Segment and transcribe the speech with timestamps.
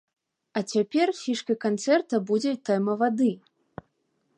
[0.61, 3.31] А цяпер фішкай канцэрта будзе тэма вады.